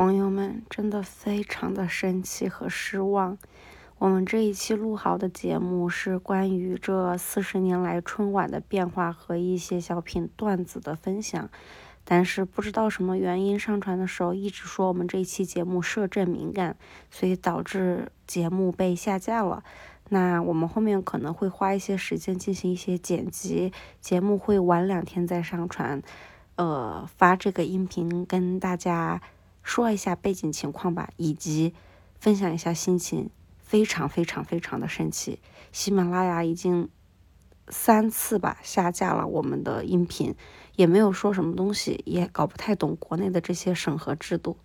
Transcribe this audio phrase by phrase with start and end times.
[0.00, 3.36] 朋友们，真的非常的生气和失望。
[3.98, 11.50] 我们这一期录好的节目是关于这四十年来春晚的变化和一些小品段子的分享，
[12.02, 16.78] 但是不知道什么原因，上传的时候一直说我们这一期节目摄政敏感，
[17.10, 19.62] 所以导致节目被下架了。
[20.08, 23.70] 那我们后面可能会花一些时间进行一些剪辑，
[24.00, 26.02] 节目会晚两天再上传，
[26.56, 29.20] 呃，发这个音频跟大家。
[29.70, 31.74] 说一下背景情况吧，以及
[32.18, 35.38] 分享一下心情，非常非常非常的生气。
[35.70, 36.88] 喜马拉雅已经
[37.68, 40.34] 三次吧下架了我们的音频，
[40.74, 44.56] 也没有说什么东西，也搞不太懂国内的这些审核制度，